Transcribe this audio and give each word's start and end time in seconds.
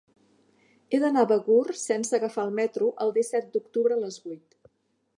He 0.95 0.99
d'anar 1.03 1.25
a 1.25 1.29
Begur 1.33 1.77
sense 1.81 2.17
agafar 2.21 2.49
el 2.49 2.57
metro 2.63 2.91
el 3.07 3.17
disset 3.21 3.55
d'octubre 3.55 3.99
a 4.01 4.03
les 4.07 4.23
vuit. 4.29 4.61